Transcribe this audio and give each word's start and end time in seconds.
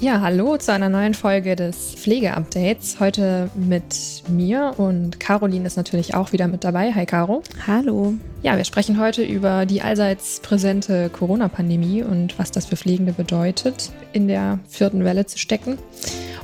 Ja, 0.00 0.22
hallo 0.22 0.56
zu 0.56 0.72
einer 0.72 0.88
neuen 0.88 1.12
Folge 1.12 1.56
des 1.56 1.94
Pflegeupdates. 1.94 3.00
Heute 3.00 3.50
mit 3.54 4.22
mir 4.28 4.72
und 4.78 5.20
Caroline 5.20 5.66
ist 5.66 5.76
natürlich 5.76 6.14
auch 6.14 6.32
wieder 6.32 6.48
mit 6.48 6.64
dabei. 6.64 6.90
Hi 6.94 7.04
Caro. 7.04 7.42
Hallo. 7.66 8.14
Ja, 8.42 8.56
wir 8.56 8.64
sprechen 8.64 8.98
heute 8.98 9.22
über 9.22 9.66
die 9.66 9.82
allseits 9.82 10.40
präsente 10.40 11.10
Corona-Pandemie 11.10 12.02
und 12.02 12.38
was 12.38 12.50
das 12.50 12.64
für 12.64 12.76
Pflegende 12.76 13.12
bedeutet, 13.12 13.92
in 14.14 14.26
der 14.26 14.58
vierten 14.70 15.04
Welle 15.04 15.26
zu 15.26 15.38
stecken. 15.38 15.76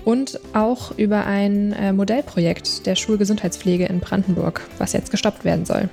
Und 0.05 0.39
auch 0.53 0.93
über 0.99 1.25
ein 1.25 1.73
äh, 1.73 1.95
Modellprojekt 1.95 2.85
der 2.85 2.95
Schulgesundheitspflege 2.95 3.87
in 3.87 4.01
Brandenburg, 4.01 4.69
was 4.77 4.93
jetzt 4.93 5.11
gestoppt 5.11 5.47
werden 5.47 5.65
soll. 5.65 5.89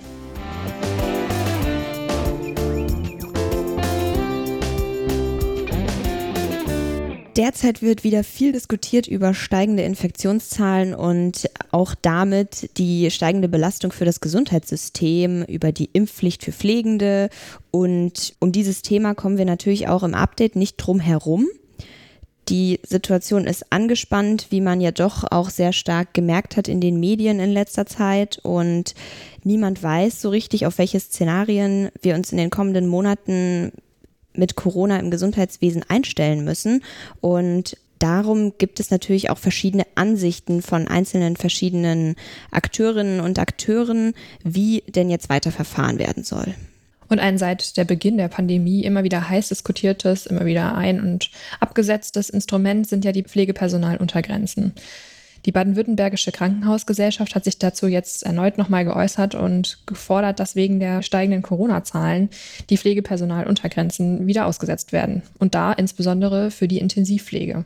Derzeit 7.35 7.81
wird 7.81 8.03
wieder 8.03 8.23
viel 8.23 8.51
diskutiert 8.51 9.07
über 9.07 9.33
steigende 9.33 9.81
Infektionszahlen 9.81 10.93
und 10.93 11.49
auch 11.71 11.95
damit 11.99 12.69
die 12.77 13.09
steigende 13.09 13.47
Belastung 13.47 13.91
für 13.91 14.05
das 14.05 14.21
Gesundheitssystem, 14.21 15.43
über 15.45 15.71
die 15.71 15.89
Impfpflicht 15.93 16.43
für 16.43 16.51
Pflegende. 16.51 17.29
Und 17.71 18.35
um 18.37 18.51
dieses 18.51 18.83
Thema 18.83 19.15
kommen 19.15 19.39
wir 19.39 19.45
natürlich 19.45 19.87
auch 19.87 20.03
im 20.03 20.13
Update 20.13 20.55
nicht 20.55 20.77
drum 20.77 20.99
herum. 20.99 21.47
Die 22.49 22.79
Situation 22.83 23.47
ist 23.47 23.71
angespannt, 23.71 24.47
wie 24.51 24.61
man 24.61 24.79
ja 24.79 24.91
doch 24.91 25.23
auch 25.31 25.49
sehr 25.49 25.73
stark 25.73 26.13
gemerkt 26.13 26.55
hat 26.55 26.67
in 26.67 26.81
den 26.81 26.99
Medien 26.99 27.39
in 27.39 27.51
letzter 27.51 27.87
Zeit. 27.87 28.39
Und 28.43 28.93
niemand 29.43 29.81
weiß 29.81 30.21
so 30.21 30.29
richtig, 30.29 30.67
auf 30.67 30.77
welche 30.77 30.99
Szenarien 30.99 31.89
wir 31.99 32.13
uns 32.13 32.31
in 32.31 32.37
den 32.37 32.51
kommenden 32.51 32.87
Monaten 32.87 33.71
mit 34.33 34.55
Corona 34.55 34.99
im 34.99 35.11
Gesundheitswesen 35.11 35.83
einstellen 35.87 36.43
müssen. 36.43 36.83
Und 37.21 37.77
darum 37.99 38.57
gibt 38.57 38.79
es 38.79 38.91
natürlich 38.91 39.29
auch 39.29 39.37
verschiedene 39.37 39.85
Ansichten 39.95 40.61
von 40.61 40.87
einzelnen 40.87 41.35
verschiedenen 41.35 42.15
Akteurinnen 42.51 43.19
und 43.19 43.39
Akteuren, 43.39 44.13
wie 44.43 44.83
denn 44.87 45.09
jetzt 45.09 45.29
weiter 45.29 45.51
verfahren 45.51 45.99
werden 45.99 46.23
soll. 46.23 46.53
Und 47.09 47.19
ein 47.19 47.37
seit 47.37 47.77
der 47.77 47.85
Beginn 47.85 48.17
der 48.17 48.27
Pandemie 48.27 48.83
immer 48.83 49.03
wieder 49.03 49.29
heiß 49.29 49.49
diskutiertes, 49.49 50.25
immer 50.25 50.45
wieder 50.45 50.75
ein- 50.75 50.99
und 50.99 51.29
abgesetztes 51.59 52.29
Instrument 52.29 52.87
sind 52.87 53.05
ja 53.05 53.11
die 53.11 53.23
Pflegepersonaluntergrenzen. 53.23 54.73
Die 55.45 55.51
baden-württembergische 55.51 56.31
Krankenhausgesellschaft 56.31 57.35
hat 57.35 57.43
sich 57.43 57.57
dazu 57.57 57.87
jetzt 57.87 58.23
erneut 58.23 58.57
nochmal 58.57 58.85
geäußert 58.85 59.35
und 59.35 59.79
gefordert, 59.85 60.39
dass 60.39 60.55
wegen 60.55 60.79
der 60.79 61.01
steigenden 61.01 61.41
Corona-Zahlen 61.41 62.29
die 62.69 62.77
Pflegepersonaluntergrenzen 62.77 64.25
wieder 64.25 64.45
ausgesetzt 64.45 64.93
werden. 64.93 65.21
Und 65.39 65.53
da 65.53 65.73
insbesondere 65.73 66.49
für 66.49 66.69
die 66.69 66.79
Intensivpflege. 66.79 67.65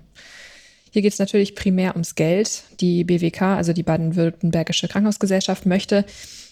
Hier 0.92 1.02
geht 1.04 1.14
es 1.14 1.20
natürlich 1.20 1.54
primär 1.54 1.92
ums 1.92 2.16
Geld. 2.16 2.64
Die 2.80 3.04
BWK, 3.04 3.42
also 3.56 3.74
die 3.74 3.84
baden-württembergische 3.84 4.88
Krankenhausgesellschaft, 4.88 5.68
möchte, 5.68 6.06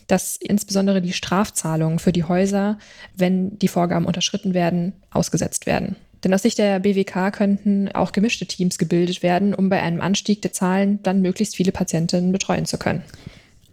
dass 0.05 0.37
insbesondere 0.37 1.01
die 1.01 1.13
Strafzahlungen 1.13 1.97
für 1.97 2.11
die 2.11 2.25
Häuser, 2.25 2.77
wenn 3.15 3.57
die 3.57 3.67
Vorgaben 3.67 4.05
unterschritten 4.05 4.53
werden, 4.53 4.93
ausgesetzt 5.09 5.65
werden. 5.65 5.95
Denn 6.25 6.33
aus 6.33 6.41
Sicht 6.41 6.57
der 6.57 6.79
BWK 6.79 7.31
könnten 7.31 7.87
auch 7.89 8.11
gemischte 8.11 8.47
Teams 8.47 8.79
gebildet 8.79 9.21
werden, 9.21 9.53
um 9.53 9.69
bei 9.69 9.79
einem 9.79 10.01
Anstieg 10.01 10.41
der 10.41 10.51
Zahlen 10.51 10.99
dann 11.03 11.21
möglichst 11.21 11.55
viele 11.55 11.71
Patientinnen 11.71 12.31
betreuen 12.31 12.65
zu 12.65 12.79
können. 12.79 13.03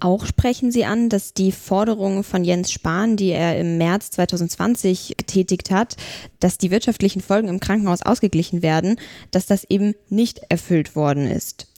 Auch 0.01 0.27
sprechen 0.27 0.71
Sie 0.71 0.85
an, 0.85 1.09
dass 1.09 1.33
die 1.33 1.51
Forderung 1.51 2.25
von 2.25 2.45
Jens 2.45 2.71
Spahn, 2.71 3.17
die 3.17 3.31
er 3.31 3.59
im 3.59 3.79
März 3.79 4.11
2020 4.11 5.15
getätigt 5.17 5.71
hat, 5.71 5.97
dass 6.41 6.59
die 6.59 6.71
wirtschaftlichen 6.71 7.23
Folgen 7.23 7.49
im 7.49 7.59
Krankenhaus 7.59 8.03
ausgeglichen 8.03 8.61
werden, 8.61 8.97
dass 9.31 9.47
das 9.47 9.65
eben 9.71 9.95
nicht 10.11 10.43
erfüllt 10.51 10.95
worden 10.95 11.27
ist. 11.27 11.69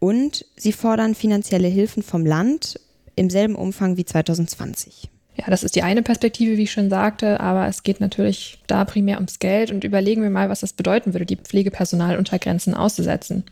Und 0.00 0.44
Sie 0.56 0.72
fordern 0.72 1.14
finanzielle 1.14 1.68
Hilfen 1.68 2.02
vom 2.02 2.26
Land 2.26 2.80
im 3.14 3.30
selben 3.30 3.54
Umfang 3.54 3.96
wie 3.96 4.04
2020. 4.04 5.08
Ja, 5.36 5.44
das 5.48 5.62
ist 5.62 5.76
die 5.76 5.82
eine 5.82 6.02
Perspektive, 6.02 6.56
wie 6.56 6.62
ich 6.62 6.72
schon 6.72 6.88
sagte, 6.88 7.40
aber 7.40 7.66
es 7.68 7.82
geht 7.82 8.00
natürlich 8.00 8.58
da 8.66 8.86
primär 8.86 9.16
ums 9.16 9.38
Geld 9.38 9.70
und 9.70 9.84
überlegen 9.84 10.22
wir 10.22 10.30
mal, 10.30 10.48
was 10.48 10.60
das 10.60 10.72
bedeuten 10.72 11.12
würde, 11.12 11.26
die 11.26 11.36
Pflegepersonaluntergrenzen 11.36 12.72
auszusetzen. 12.72 13.44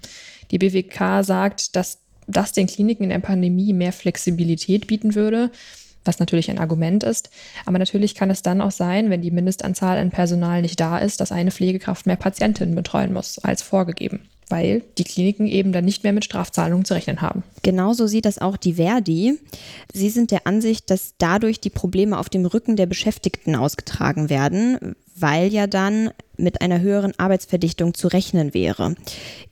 Die 0.51 0.59
BWK 0.59 1.23
sagt, 1.23 1.77
dass 1.77 1.99
das 2.27 2.53
den 2.53 2.69
Kliniken 2.69 3.05
in 3.05 3.11
der 3.11 3.19
Pandemie 3.19 3.75
mehr 3.75 3.93
Flexibilität 3.93 4.87
bieten 4.87 5.15
würde, 5.15 5.51
was 6.07 6.21
natürlich 6.21 6.51
ein 6.51 6.59
Argument 6.59 7.05
ist. 7.05 7.29
Aber 7.67 7.79
natürlich 7.79 8.15
kann 8.15 8.31
es 8.31 8.41
dann 8.41 8.63
auch 8.63 8.71
sein, 8.71 9.11
wenn 9.11 9.21
die 9.21 9.31
Mindestanzahl 9.31 9.99
an 9.99 10.11
Personal 10.11 10.63
nicht 10.63 10.81
da 10.81 10.97
ist, 10.97 11.21
dass 11.21 11.33
eine 11.33 11.51
Pflegekraft 11.51 12.07
mehr 12.07 12.17
Patientinnen 12.17 12.75
betreuen 12.75 13.13
muss 13.13 13.39
als 13.39 13.61
vorgegeben 13.61 14.23
weil 14.49 14.83
die 14.99 15.05
Kliniken 15.05 15.47
eben 15.47 15.73
dann 15.73 15.85
nicht 15.85 16.05
mehr 16.05 16.13
mit 16.13 16.25
Strafzahlungen 16.25 16.85
zu 16.85 16.95
rechnen 16.95 17.21
haben. 17.21 17.43
Genauso 17.63 18.07
sieht 18.07 18.25
das 18.25 18.39
auch 18.39 18.57
die 18.57 18.75
Verdi. 18.75 19.39
Sie 19.93 20.11
sind 20.11 20.31
der 20.31 20.47
Ansicht, 20.47 20.91
dass 20.91 21.15
dadurch 21.19 21.61
die 21.61 21.71
Probleme 21.71 22.19
auf 22.19 22.29
dem 22.29 22.47
Rücken 22.47 22.77
der 22.77 22.87
Beschäftigten 22.87 23.57
ausgetragen 23.57 24.31
werden, 24.31 24.97
weil 25.17 25.53
ja 25.53 25.67
dann 25.67 26.11
mit 26.37 26.61
einer 26.61 26.81
höheren 26.81 27.17
Arbeitsverdichtung 27.19 27.95
zu 27.95 28.09
rechnen 28.09 28.55
wäre. 28.55 28.97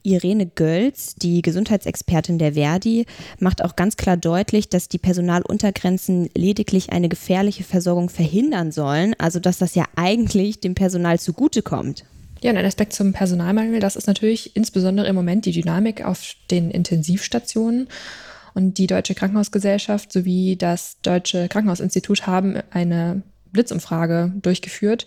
Irene 0.03 0.47
Gölz, 0.47 1.15
die 1.15 1.41
Gesundheitsexpertin 1.43 2.39
der 2.39 2.55
Verdi, 2.55 3.07
macht 3.39 3.63
auch 3.65 3.77
ganz 3.77 3.97
klar 3.97 4.17
deutlich, 4.17 4.69
dass 4.69 4.89
die 4.89 4.99
Personaluntergrenzen 4.99 6.29
lediglich 6.37 6.93
eine 6.93 7.09
gefährliche 7.09 7.63
Versorgung 7.63 8.09
verhindern 8.09 8.73
sollen, 8.73 9.15
also 9.19 9.39
dass 9.39 9.59
das 9.59 9.77
ja 9.77 9.85
eigentlich 9.95 10.61
dem 10.61 10.75
Personal 10.75 11.21
zugutekommt. 11.21 12.05
Ja, 12.43 12.51
und 12.51 12.57
ein 12.57 12.67
Aspekt 12.67 12.93
zum 12.93 13.13
Personalmangel, 13.13 13.79
das 13.79 13.95
ist 13.95 14.09
natürlich 14.09 14.57
insbesondere 14.57 15.07
im 15.07 15.15
Moment 15.15 15.47
die 15.47 15.53
Dynamik 15.53 16.05
auf 16.05 16.35
den 16.51 16.73
Intensivstationen. 16.73 17.89
Und 18.55 18.79
die 18.79 18.89
Deutsche 18.89 19.15
Krankenhausgesellschaft 19.15 20.13
sowie 20.13 20.57
das 20.57 21.01
Deutsche 21.03 21.49
Krankenhausinstitut 21.49 22.27
haben 22.27 22.59
eine 22.71 23.23
Blitzumfrage 23.53 24.33
durchgeführt. 24.43 25.07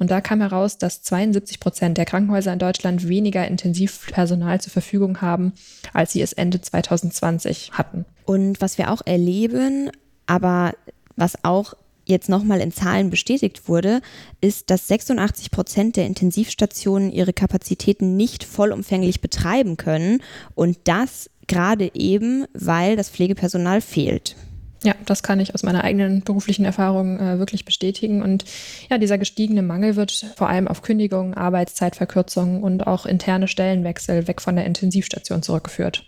Und 0.00 0.10
da 0.10 0.20
kam 0.20 0.40
heraus, 0.40 0.76
dass 0.76 1.02
72 1.02 1.60
Prozent 1.60 1.98
der 1.98 2.04
Krankenhäuser 2.04 2.52
in 2.52 2.58
Deutschland 2.58 3.06
weniger 3.06 3.46
Intensivpersonal 3.46 4.60
zur 4.60 4.72
Verfügung 4.72 5.20
haben, 5.20 5.52
als 5.92 6.12
sie 6.12 6.20
es 6.20 6.32
Ende 6.32 6.60
2020 6.60 7.70
hatten. 7.72 8.04
Und 8.24 8.60
was 8.60 8.76
wir 8.76 8.90
auch 8.90 9.02
erleben, 9.04 9.90
aber 10.26 10.72
was 11.14 11.44
auch 11.44 11.74
jetzt 12.04 12.28
nochmal 12.28 12.60
in 12.60 12.72
Zahlen 12.72 13.10
bestätigt 13.10 13.68
wurde, 13.68 14.00
ist, 14.40 14.70
dass 14.70 14.88
86 14.88 15.50
Prozent 15.50 15.96
der 15.96 16.06
Intensivstationen 16.06 17.10
ihre 17.10 17.32
Kapazitäten 17.32 18.16
nicht 18.16 18.44
vollumfänglich 18.44 19.20
betreiben 19.20 19.76
können 19.76 20.22
und 20.54 20.78
das 20.84 21.30
gerade 21.46 21.90
eben, 21.94 22.46
weil 22.54 22.96
das 22.96 23.10
Pflegepersonal 23.10 23.80
fehlt. 23.80 24.36
Ja, 24.84 24.94
das 25.06 25.22
kann 25.22 25.38
ich 25.38 25.54
aus 25.54 25.62
meiner 25.62 25.84
eigenen 25.84 26.22
beruflichen 26.22 26.64
Erfahrung 26.64 27.20
äh, 27.20 27.38
wirklich 27.38 27.64
bestätigen. 27.64 28.20
Und 28.20 28.44
ja, 28.90 28.98
dieser 28.98 29.16
gestiegene 29.16 29.62
Mangel 29.62 29.94
wird 29.96 30.26
vor 30.36 30.48
allem 30.48 30.66
auf 30.66 30.82
Kündigungen, 30.82 31.34
Arbeitszeitverkürzungen 31.34 32.62
und 32.62 32.86
auch 32.86 33.06
interne 33.06 33.46
Stellenwechsel 33.46 34.26
weg 34.26 34.40
von 34.40 34.56
der 34.56 34.66
Intensivstation 34.66 35.42
zurückgeführt. 35.42 36.04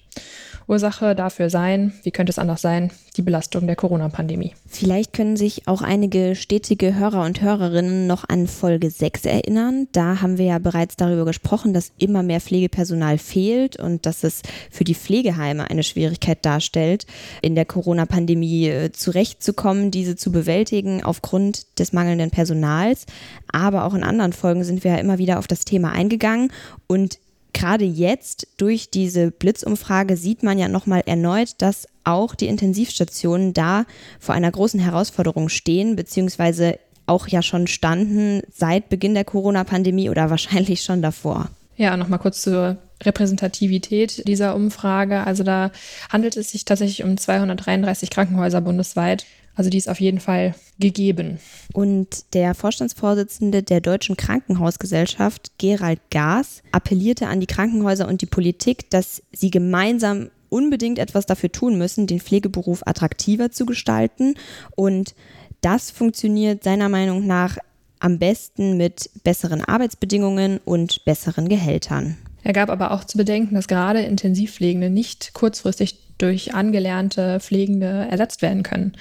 Ursache 0.66 1.14
dafür 1.14 1.50
sein, 1.50 1.93
wie 2.02 2.11
könnte 2.11 2.31
es 2.31 2.38
anders 2.38 2.62
sein, 2.62 2.90
die 3.16 3.22
Belastung 3.22 3.66
der 3.66 3.76
Corona-Pandemie. 3.76 4.55
Vielleicht 4.66 5.12
können 5.12 5.37
sich 5.37 5.69
auch 5.69 5.82
einige 5.82 6.34
stetige 6.34 6.94
Hörer 6.94 7.25
und 7.25 7.40
Hörerinnen 7.40 8.06
noch 8.06 8.28
an 8.28 8.46
Folge 8.46 8.90
6 8.90 9.25
erinnern. 9.26 9.88
Da 9.93 10.20
haben 10.20 10.38
wir 10.38 10.46
ja 10.46 10.58
bereits 10.58 10.96
darüber 10.96 11.25
gesprochen, 11.25 11.75
dass 11.75 11.93
immer 11.99 12.22
mehr 12.22 12.40
Pflegepersonal 12.40 13.19
fehlt 13.19 13.76
und 13.76 14.06
dass 14.06 14.25
es 14.25 14.43
für 14.70 14.84
die 14.84 14.94
Pflegeheime 14.94 15.70
eine 15.70 15.82
Schwierigkeit 15.82 16.44
darstellt, 16.44 17.06
in 17.43 17.55
der 17.55 17.66
Corona-Pandemie 17.66 18.69
äh, 18.69 18.93
zurechtzukommen, 18.93 19.90
diese 19.90 20.16
zu 20.16 20.32
bewältigen 20.32 21.05
aufgrund 21.05 21.78
des 21.78 21.93
mangelnden 21.93 22.31
Personals. 22.31 23.06
Aber 23.52 23.84
auch 23.84 23.94
in 23.94 24.02
anderen 24.02 24.32
Folgen 24.32 24.64
sind 24.64 24.82
wir 24.82 24.93
ja 24.93 24.99
immer 24.99 25.19
wieder 25.19 25.38
auf 25.38 25.46
das 25.46 25.64
Thema 25.64 25.93
eingegangen 25.93 26.50
und 26.87 27.19
gerade 27.55 27.85
jetzt 27.85 28.49
durch 28.59 28.91
diese 28.91 29.31
Blitzumfrage 29.31 30.17
sieht 30.17 30.43
man 30.43 30.59
ja 30.59 30.69
nochmal 30.69 31.03
erneut, 31.06 31.55
dass 31.59 31.89
auch 32.05 32.35
die 32.35 32.49
Intensivstationen 32.49 33.55
da 33.55 33.87
vor 34.21 34.35
einer 34.35 34.51
großen 34.51 34.81
Herausforderung 34.81 35.49
stehen, 35.49 35.97
beziehungsweise 35.97 36.79
auch 37.06 37.29
ja 37.29 37.43
schon 37.43 37.67
standen 37.67 38.43
seit 38.53 38.89
Beginn 38.91 39.15
der 39.15 39.25
Corona-Pandemie 39.25 40.11
oder 40.11 40.29
wahrscheinlich 40.31 40.83
schon 40.83 41.01
davor. 41.01 41.49
Ja, 41.77 41.97
nochmal 41.97 42.19
kurz 42.19 42.43
zur 42.43 42.77
Repräsentativität 43.03 44.27
dieser 44.29 44.55
Umfrage. 44.55 45.27
Also 45.27 45.43
da 45.43 45.71
handelt 46.09 46.37
es 46.37 46.50
sich 46.50 46.65
tatsächlich 46.65 47.03
um 47.03 47.17
233 47.17 48.11
Krankenhäuser 48.11 48.61
bundesweit. 48.61 49.27
Also 49.55 49.71
die 49.71 49.79
ist 49.79 49.89
auf 49.89 50.01
jeden 50.01 50.21
Fall 50.21 50.55
gegeben. 50.79 51.39
Und 51.73 52.35
der 52.35 52.55
Vorstandsvorsitzende 52.55 53.62
der 53.62 53.81
Deutschen 53.81 54.17
Krankenhausgesellschaft, 54.17 55.53
Gerald 55.59 56.01
Gaas, 56.11 56.62
appellierte 56.73 57.29
an 57.29 57.41
die 57.41 57.47
Krankenhäuser 57.47 58.09
und 58.09 58.21
die 58.21 58.27
Politik, 58.27 58.91
dass 58.91 59.23
sie 59.33 59.51
gemeinsam 59.51 60.31
unbedingt 60.49 60.99
etwas 60.99 61.27
dafür 61.27 61.51
tun 61.51 61.79
müssen, 61.79 62.06
den 62.06 62.21
Pflegeberuf 62.21 62.83
attraktiver 62.87 63.51
zu 63.51 63.67
gestalten. 63.67 64.35
Und 64.77 65.15
das 65.61 65.91
funktioniert 65.91 66.62
seiner 66.62 66.89
Meinung 66.89 67.27
nach 67.27 67.59
am 68.00 68.19
besten 68.19 68.77
mit 68.77 69.11
besseren 69.25 69.65
Arbeitsbedingungen 69.65 70.61
und 70.65 71.05
besseren 71.05 71.49
Gehältern. 71.49 72.17
Er 72.43 72.53
gab 72.53 72.69
aber 72.69 72.91
auch 72.91 73.05
zu 73.05 73.17
bedenken, 73.17 73.55
dass 73.55 73.69
gerade 73.69 74.03
Intensivpflegende 74.03 74.91
nicht 74.91 75.33
kurzfristig 75.33 75.99
durch 76.19 76.55
angelernte 76.55 77.41
Pflegende 77.41 78.07
ersetzt 78.11 78.43
werden 78.43 78.62
können. 78.62 78.93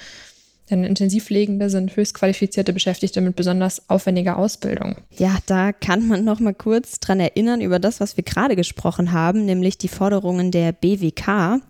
Denn 0.70 0.82
Intensivpflegende 0.82 1.68
sind 1.68 1.94
höchst 1.94 2.14
qualifizierte 2.14 2.72
Beschäftigte 2.72 3.20
mit 3.20 3.36
besonders 3.36 3.88
aufwendiger 3.90 4.38
Ausbildung. 4.38 4.96
Ja, 5.18 5.36
da 5.46 5.72
kann 5.72 6.08
man 6.08 6.24
noch 6.24 6.40
mal 6.40 6.54
kurz 6.54 7.00
dran 7.00 7.20
erinnern 7.20 7.60
über 7.60 7.78
das, 7.78 8.00
was 8.00 8.16
wir 8.16 8.24
gerade 8.24 8.56
gesprochen 8.56 9.12
haben, 9.12 9.44
nämlich 9.44 9.76
die 9.76 9.88
Forderungen 9.88 10.50
der 10.50 10.72
BWK, 10.72 11.60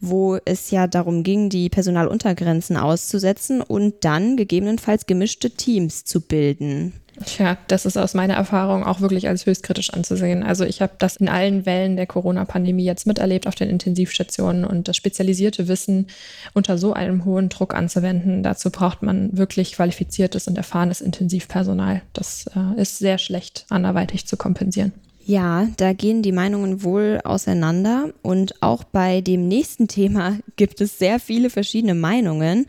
wo 0.00 0.38
es 0.44 0.70
ja 0.70 0.86
darum 0.86 1.22
ging, 1.22 1.48
die 1.48 1.70
Personaluntergrenzen 1.70 2.76
auszusetzen 2.76 3.62
und 3.62 4.04
dann 4.04 4.36
gegebenenfalls 4.36 5.06
gemischte 5.06 5.50
Teams 5.50 6.04
zu 6.04 6.20
bilden. 6.20 6.92
Tja, 7.24 7.56
das 7.68 7.86
ist 7.86 7.96
aus 7.96 8.14
meiner 8.14 8.34
Erfahrung 8.34 8.84
auch 8.84 9.00
wirklich 9.00 9.28
als 9.28 9.46
höchst 9.46 9.62
kritisch 9.62 9.90
anzusehen. 9.90 10.42
Also 10.42 10.64
ich 10.64 10.82
habe 10.82 10.94
das 10.98 11.16
in 11.16 11.28
allen 11.28 11.64
Wellen 11.64 11.96
der 11.96 12.06
Corona-Pandemie 12.06 12.84
jetzt 12.84 13.06
miterlebt 13.06 13.46
auf 13.46 13.54
den 13.54 13.70
Intensivstationen 13.70 14.64
und 14.64 14.88
das 14.88 14.96
spezialisierte 14.96 15.68
Wissen 15.68 16.08
unter 16.54 16.76
so 16.76 16.92
einem 16.92 17.24
hohen 17.24 17.48
Druck 17.50 17.74
anzuwenden, 17.74 18.42
dazu 18.42 18.70
braucht 18.70 19.02
man 19.02 19.36
wirklich 19.36 19.72
qualifiziertes 19.72 20.48
und 20.48 20.58
erfahrenes 20.58 21.00
Intensivpersonal. 21.00 22.02
Das 22.12 22.46
äh, 22.54 22.80
ist 22.80 22.98
sehr 22.98 23.18
schlecht 23.18 23.66
anderweitig 23.68 24.26
zu 24.26 24.36
kompensieren. 24.36 24.92
Ja, 25.26 25.68
da 25.78 25.94
gehen 25.94 26.20
die 26.20 26.32
Meinungen 26.32 26.82
wohl 26.82 27.18
auseinander 27.24 28.10
und 28.20 28.60
auch 28.62 28.84
bei 28.84 29.22
dem 29.22 29.48
nächsten 29.48 29.88
Thema 29.88 30.38
gibt 30.56 30.80
es 30.80 30.98
sehr 30.98 31.18
viele 31.18 31.48
verschiedene 31.48 31.94
Meinungen 31.94 32.66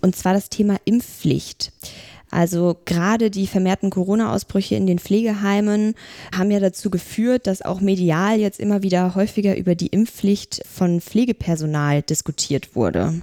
und 0.00 0.16
zwar 0.16 0.32
das 0.32 0.48
Thema 0.48 0.76
Impfpflicht. 0.84 1.72
Also 2.30 2.76
gerade 2.84 3.30
die 3.30 3.46
vermehrten 3.46 3.90
Corona-Ausbrüche 3.90 4.74
in 4.74 4.86
den 4.86 4.98
Pflegeheimen 4.98 5.94
haben 6.36 6.50
ja 6.50 6.60
dazu 6.60 6.90
geführt, 6.90 7.46
dass 7.46 7.62
auch 7.62 7.80
medial 7.80 8.38
jetzt 8.38 8.60
immer 8.60 8.82
wieder 8.82 9.14
häufiger 9.14 9.56
über 9.56 9.74
die 9.74 9.88
Impfpflicht 9.88 10.62
von 10.66 11.00
Pflegepersonal 11.00 12.02
diskutiert 12.02 12.74
wurde. 12.74 13.22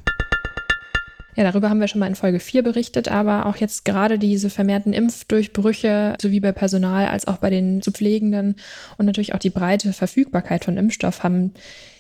Ja, 1.36 1.44
darüber 1.44 1.70
haben 1.70 1.80
wir 1.80 1.88
schon 1.88 2.00
mal 2.00 2.08
in 2.08 2.16
Folge 2.16 2.40
4 2.40 2.64
berichtet, 2.64 3.10
aber 3.10 3.46
auch 3.46 3.58
jetzt 3.58 3.84
gerade 3.84 4.18
diese 4.18 4.50
vermehrten 4.50 4.94
Impfdurchbrüche, 4.94 6.16
sowie 6.22 6.40
bei 6.40 6.52
Personal 6.52 7.08
als 7.08 7.28
auch 7.28 7.38
bei 7.38 7.50
den 7.50 7.82
zu 7.82 7.92
Pflegenden 7.92 8.56
und 8.98 9.06
natürlich 9.06 9.34
auch 9.34 9.40
die 9.40 9.50
breite 9.50 9.92
Verfügbarkeit 9.94 10.66
von 10.66 10.78
Impfstoff 10.78 11.24
haben 11.24 11.54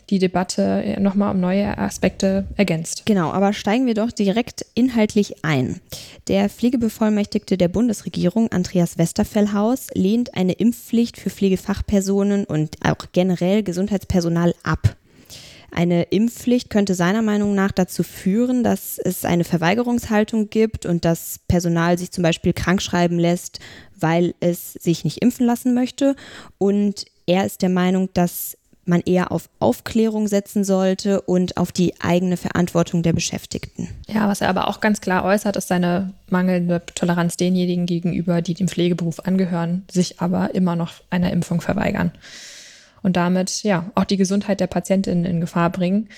die 0.09 0.19
Debatte 0.19 0.97
nochmal 0.99 1.33
um 1.33 1.41
neue 1.41 1.77
Aspekte 1.79 2.45
ergänzt. 2.57 3.03
Genau, 3.05 3.31
aber 3.31 3.53
steigen 3.53 3.87
wir 3.87 3.95
doch 3.95 4.11
direkt 4.11 4.63
inhaltlich 4.75 5.43
ein. 5.43 5.81
Der 6.27 6.47
Pflegebevollmächtigte 6.47 7.57
der 7.57 7.69
Bundesregierung, 7.69 8.51
Andreas 8.51 8.99
Westerfellhaus, 8.99 9.87
lehnt 9.95 10.35
eine 10.35 10.53
Impfpflicht 10.53 11.17
für 11.17 11.31
Pflegefachpersonen 11.31 12.45
und 12.45 12.77
auch 12.85 13.07
generell 13.13 13.63
Gesundheitspersonal 13.63 14.53
ab. 14.61 14.95
Eine 15.75 16.03
Impfpflicht 16.03 16.69
könnte 16.69 16.95
seiner 16.95 17.21
Meinung 17.21 17.53
nach 17.53 17.73
dazu 17.73 18.01
führen, 18.03 18.63
dass 18.63 18.97
es 18.97 19.25
eine 19.25 19.43
Verweigerungshaltung 19.43 20.49
gibt 20.49 20.85
und 20.85 21.03
das 21.03 21.41
Personal 21.49 21.97
sich 21.97 22.11
zum 22.11 22.21
Beispiel 22.21 22.53
krankschreiben 22.53 23.19
lässt, 23.19 23.59
weil 23.99 24.35
es 24.39 24.71
sich 24.71 25.03
nicht 25.03 25.21
impfen 25.21 25.45
lassen 25.45 25.73
möchte. 25.73 26.15
Und 26.57 27.03
er 27.27 27.45
ist 27.45 27.61
der 27.61 27.67
Meinung, 27.67 28.07
dass 28.13 28.57
man 28.85 29.01
eher 29.01 29.33
auf 29.33 29.49
Aufklärung 29.59 30.29
setzen 30.29 30.63
sollte 30.63 31.19
und 31.19 31.57
auf 31.57 31.73
die 31.73 31.93
eigene 31.99 32.37
Verantwortung 32.37 33.03
der 33.03 33.11
Beschäftigten. 33.11 33.89
Ja, 34.07 34.29
was 34.29 34.39
er 34.39 34.47
aber 34.47 34.69
auch 34.69 34.79
ganz 34.79 35.01
klar 35.01 35.25
äußert, 35.25 35.57
ist 35.57 35.67
seine 35.67 36.13
mangelnde 36.29 36.83
Toleranz 36.95 37.35
denjenigen 37.35 37.85
gegenüber, 37.85 38.41
die 38.41 38.53
dem 38.53 38.69
Pflegeberuf 38.69 39.19
angehören, 39.19 39.83
sich 39.91 40.21
aber 40.21 40.55
immer 40.55 40.77
noch 40.77 40.93
einer 41.09 41.33
Impfung 41.33 41.59
verweigern 41.59 42.13
und 43.05 43.15
damit 43.17 43.61
ja 43.61 43.85
auch 43.93 44.03
die 44.03 44.17
Gesundheit 44.17 44.59
der 44.59 44.65
Patientinnen 44.65 45.25
in 45.25 45.39
Gefahr 45.39 45.69
bringen, 45.69 46.09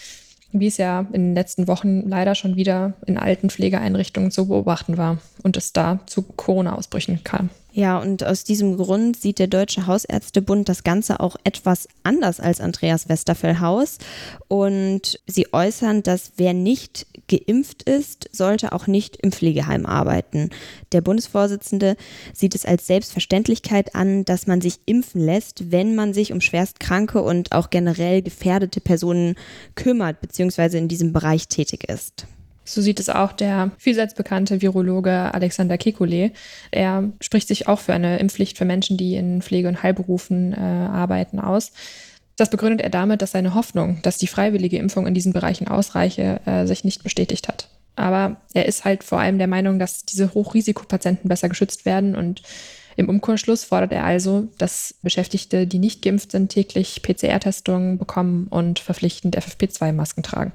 wie 0.54 0.68
es 0.68 0.78
ja 0.78 1.02
in 1.12 1.22
den 1.26 1.36
letzten 1.36 1.68
Wochen 1.68 2.08
leider 2.08 2.34
schon 2.34 2.56
wieder 2.56 2.94
in 3.06 3.18
alten 3.18 3.50
Pflegeeinrichtungen 3.50 4.32
zu 4.32 4.48
beobachten 4.48 4.98
war 4.98 5.18
und 5.44 5.58
es 5.58 5.74
da 5.74 6.00
zu 6.06 6.22
Corona-Ausbrüchen 6.22 7.26
kam. 7.26 7.50
Ja, 7.78 8.00
und 8.00 8.24
aus 8.24 8.44
diesem 8.44 8.76
Grund 8.76 9.18
sieht 9.18 9.38
der 9.38 9.46
Deutsche 9.46 9.86
Hausärztebund 9.86 10.68
das 10.68 10.84
Ganze 10.84 11.20
auch 11.20 11.36
etwas 11.44 11.88
anders 12.02 12.40
als 12.40 12.60
Andreas 12.60 13.08
Westerfellhaus. 13.08 14.00
Und 14.48 15.20
sie 15.28 15.54
äußern, 15.54 16.02
dass 16.02 16.32
wer 16.38 16.56
nicht 16.56 17.06
geimpft 17.28 17.84
ist, 17.84 18.32
sollte 18.32 18.72
auch 18.72 18.88
nicht 18.88 19.18
im 19.18 19.32
Pflegeheim 19.32 19.86
arbeiten. 19.86 20.50
Der 20.92 21.02
Bundesvorsitzende 21.02 21.98
sieht 22.34 22.56
es 22.56 22.66
als 22.66 22.88
Selbstverständlichkeit 22.88 23.94
an, 23.94 24.26
dass 24.26 24.48
man 24.48 24.60
sich 24.60 24.80
impfen 24.88 25.22
lässt, 25.22 25.72
wenn 25.72 25.94
man 25.94 26.16
sich 26.16 26.34
um 26.34 26.42
schwerstkranke 26.42 27.22
und 27.22 27.52
auch 27.52 27.70
generell 27.70 28.24
gefährdete 28.24 28.82
Personen 28.82 29.36
kümmert 29.76 30.20
bzw. 30.20 30.80
in 30.80 30.88
diesem 30.88 31.14
Bereich 31.14 31.48
tätig 31.48 31.88
ist. 31.88 32.26
So 32.68 32.82
sieht 32.82 33.00
es 33.00 33.10
auch 33.10 33.32
der 33.32 33.72
vielseits 33.78 34.14
bekannte 34.14 34.62
Virologe 34.62 35.34
Alexander 35.34 35.76
Kekulé. 35.76 36.32
Er 36.72 37.10
spricht 37.22 37.48
sich 37.48 37.68
auch 37.68 37.80
für 37.80 37.94
eine 37.94 38.20
Impfpflicht 38.20 38.58
für 38.58 38.66
Menschen, 38.66 38.98
die 38.98 39.16
in 39.16 39.42
Pflege- 39.42 39.70
und 39.70 39.84
Heilberufen 39.84 40.54
äh, 40.54 40.58
arbeiten, 40.58 41.40
aus. 41.40 41.72
Das 42.36 42.50
begründet 42.50 42.82
er 42.82 42.90
damit, 42.90 43.22
dass 43.22 43.32
seine 43.32 43.56
Hoffnung, 43.56 44.00
dass 44.04 44.18
die 44.18 44.28
freiwillige 44.28 44.78
Impfung 44.78 45.08
in 45.08 45.14
diesen 45.14 45.32
Bereichen 45.32 45.70
ausreiche, 45.70 46.42
äh, 46.46 46.66
sich 46.66 46.84
nicht 46.84 47.04
bestätigt 47.04 47.48
hat. 47.48 47.70
Aber 47.96 48.36
er 48.54 48.66
ist 48.66 48.84
halt 48.84 49.04
vor 49.04 49.20
allem 49.20 49.38
der 49.38 49.48
Meinung, 49.48 49.80
dass 49.80 50.06
diese 50.06 50.34
Hochrisikopatienten 50.34 51.30
besser 51.30 51.50
geschützt 51.50 51.86
werden 51.86 52.16
und 52.16 52.44
im 52.98 53.10
Umkehrschluss 53.10 53.64
fordert 53.64 53.94
er 53.94 54.04
also, 54.04 54.48
dass 54.58 54.96
Beschäftigte, 55.04 55.68
die 55.68 55.80
nicht 55.80 56.02
geimpft 56.02 56.32
sind, 56.32 56.50
täglich 56.50 57.02
PCR-Testungen 57.04 58.00
bekommen 58.00 58.48
und 58.50 58.80
verpflichtend 58.80 59.38
FFP2-Masken 59.38 60.24
tragen. 60.24 60.52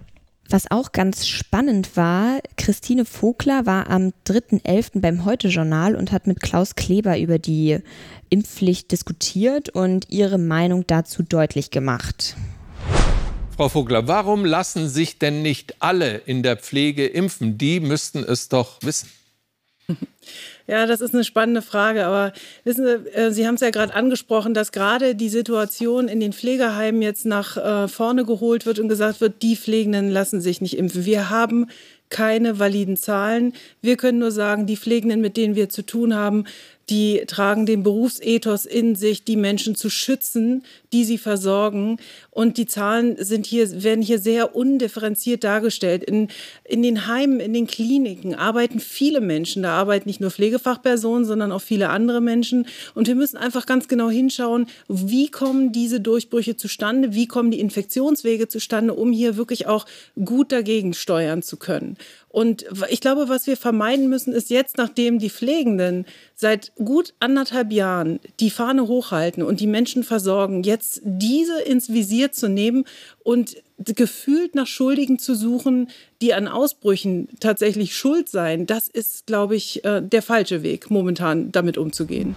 Was 0.48 0.70
auch 0.70 0.92
ganz 0.92 1.26
spannend 1.26 1.96
war, 1.96 2.40
Christine 2.56 3.04
Vogler 3.04 3.64
war 3.64 3.88
am 3.88 4.12
3.11. 4.26 5.00
beim 5.00 5.24
Heute-Journal 5.24 5.96
und 5.96 6.12
hat 6.12 6.26
mit 6.26 6.40
Klaus 6.40 6.74
Kleber 6.74 7.18
über 7.18 7.38
die 7.38 7.78
Impfpflicht 8.28 8.92
diskutiert 8.92 9.70
und 9.70 10.10
ihre 10.10 10.38
Meinung 10.38 10.86
dazu 10.86 11.22
deutlich 11.22 11.70
gemacht. 11.70 12.36
Frau 13.56 13.68
Vogler, 13.68 14.08
warum 14.08 14.44
lassen 14.44 14.88
sich 14.88 15.18
denn 15.18 15.42
nicht 15.42 15.82
alle 15.82 16.16
in 16.16 16.42
der 16.42 16.56
Pflege 16.56 17.06
impfen? 17.06 17.58
Die 17.58 17.80
müssten 17.80 18.24
es 18.24 18.48
doch 18.48 18.78
wissen. 18.82 19.10
Ja, 20.66 20.86
das 20.86 21.00
ist 21.00 21.14
eine 21.14 21.24
spannende 21.24 21.62
Frage. 21.62 22.06
Aber 22.06 22.32
wissen 22.64 22.86
Sie, 22.86 23.08
äh, 23.14 23.30
Sie 23.32 23.46
haben 23.46 23.56
es 23.56 23.60
ja 23.60 23.70
gerade 23.70 23.94
angesprochen, 23.94 24.54
dass 24.54 24.72
gerade 24.72 25.14
die 25.14 25.28
Situation 25.28 26.08
in 26.08 26.20
den 26.20 26.32
Pflegeheimen 26.32 27.02
jetzt 27.02 27.26
nach 27.26 27.56
äh, 27.56 27.88
vorne 27.88 28.24
geholt 28.24 28.66
wird 28.66 28.78
und 28.78 28.88
gesagt 28.88 29.20
wird, 29.20 29.42
die 29.42 29.56
Pflegenden 29.56 30.10
lassen 30.10 30.40
sich 30.40 30.60
nicht 30.60 30.76
impfen. 30.76 31.04
Wir 31.04 31.30
haben 31.30 31.66
keine 32.10 32.58
validen 32.58 32.96
Zahlen. 32.96 33.54
Wir 33.80 33.96
können 33.96 34.18
nur 34.18 34.30
sagen, 34.30 34.66
die 34.66 34.76
Pflegenden, 34.76 35.20
mit 35.20 35.36
denen 35.36 35.54
wir 35.54 35.70
zu 35.70 35.82
tun 35.82 36.14
haben, 36.14 36.44
die 36.92 37.22
tragen 37.26 37.64
den 37.64 37.82
Berufsethos 37.82 38.66
in 38.66 38.94
sich, 38.96 39.24
die 39.24 39.36
Menschen 39.36 39.74
zu 39.74 39.88
schützen, 39.88 40.62
die 40.92 41.04
sie 41.04 41.16
versorgen. 41.16 41.96
Und 42.30 42.58
die 42.58 42.66
Zahlen 42.66 43.16
sind 43.18 43.46
hier, 43.46 43.82
werden 43.82 44.02
hier 44.02 44.18
sehr 44.18 44.54
undifferenziert 44.54 45.42
dargestellt. 45.42 46.04
In, 46.04 46.28
in 46.64 46.82
den 46.82 47.06
Heimen, 47.06 47.40
in 47.40 47.54
den 47.54 47.66
Kliniken 47.66 48.34
arbeiten 48.34 48.78
viele 48.78 49.22
Menschen. 49.22 49.62
Da 49.62 49.72
arbeiten 49.72 50.06
nicht 50.06 50.20
nur 50.20 50.30
Pflegefachpersonen, 50.30 51.24
sondern 51.24 51.50
auch 51.50 51.62
viele 51.62 51.88
andere 51.88 52.20
Menschen. 52.20 52.66
Und 52.94 53.08
wir 53.08 53.14
müssen 53.14 53.38
einfach 53.38 53.64
ganz 53.64 53.88
genau 53.88 54.10
hinschauen, 54.10 54.66
wie 54.86 55.30
kommen 55.30 55.72
diese 55.72 55.98
Durchbrüche 55.98 56.56
zustande, 56.56 57.14
wie 57.14 57.26
kommen 57.26 57.50
die 57.50 57.60
Infektionswege 57.60 58.48
zustande, 58.48 58.92
um 58.92 59.12
hier 59.12 59.38
wirklich 59.38 59.66
auch 59.66 59.86
gut 60.22 60.52
dagegen 60.52 60.92
steuern 60.92 61.40
zu 61.40 61.56
können. 61.56 61.96
Und 62.32 62.64
ich 62.88 63.02
glaube, 63.02 63.28
was 63.28 63.46
wir 63.46 63.58
vermeiden 63.58 64.08
müssen, 64.08 64.32
ist 64.32 64.48
jetzt, 64.48 64.78
nachdem 64.78 65.18
die 65.18 65.28
Pflegenden 65.28 66.06
seit 66.34 66.72
gut 66.76 67.12
anderthalb 67.20 67.70
Jahren 67.72 68.20
die 68.40 68.48
Fahne 68.48 68.88
hochhalten 68.88 69.42
und 69.42 69.60
die 69.60 69.66
Menschen 69.66 70.02
versorgen, 70.02 70.62
jetzt 70.62 71.02
diese 71.04 71.60
ins 71.60 71.92
Visier 71.92 72.32
zu 72.32 72.48
nehmen 72.48 72.84
und 73.22 73.62
gefühlt 73.78 74.54
nach 74.54 74.66
Schuldigen 74.66 75.18
zu 75.18 75.34
suchen, 75.34 75.90
die 76.22 76.32
an 76.32 76.48
Ausbrüchen 76.48 77.28
tatsächlich 77.38 77.94
schuld 77.94 78.30
seien, 78.30 78.66
das 78.66 78.88
ist, 78.88 79.26
glaube 79.26 79.54
ich, 79.54 79.84
äh, 79.84 80.00
der 80.00 80.22
falsche 80.22 80.62
Weg, 80.62 80.90
momentan 80.90 81.52
damit 81.52 81.76
umzugehen. 81.76 82.34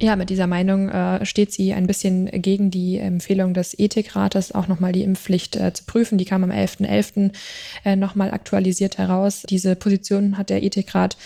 Ja, 0.00 0.14
mit 0.14 0.30
dieser 0.30 0.46
Meinung 0.46 0.88
äh, 0.88 1.26
steht 1.26 1.52
sie 1.52 1.72
ein 1.72 1.88
bisschen 1.88 2.26
gegen 2.26 2.70
die 2.70 2.98
Empfehlung 2.98 3.52
des 3.52 3.76
Ethikrates, 3.76 4.52
auch 4.52 4.68
nochmal 4.68 4.92
die 4.92 5.02
Impfpflicht 5.02 5.56
äh, 5.56 5.72
zu 5.72 5.84
prüfen. 5.84 6.18
Die 6.18 6.24
kam 6.24 6.44
am 6.44 6.50
11.11. 6.50 6.86
.11., 6.86 7.32
äh, 7.84 7.96
nochmal 7.96 8.30
aktualisiert 8.30 8.98
heraus. 8.98 9.42
Diese 9.48 9.74
Position 9.74 10.38
hat 10.38 10.50
der 10.50 10.62
Ethikrat 10.62 11.16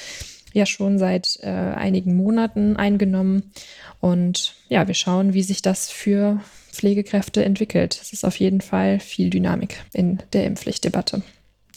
ja 0.54 0.64
schon 0.64 0.98
seit 0.98 1.38
äh, 1.42 1.48
einigen 1.48 2.16
Monaten 2.16 2.76
eingenommen. 2.76 3.52
Und 4.00 4.54
ja, 4.68 4.86
wir 4.86 4.94
schauen, 4.94 5.34
wie 5.34 5.42
sich 5.42 5.60
das 5.60 5.90
für 5.90 6.40
Pflegekräfte 6.70 7.44
entwickelt. 7.44 7.98
Es 8.00 8.14
ist 8.14 8.24
auf 8.24 8.36
jeden 8.36 8.62
Fall 8.62 9.00
viel 9.00 9.28
Dynamik 9.28 9.84
in 9.92 10.18
der 10.32 10.46
Impfpflichtdebatte. 10.46 11.22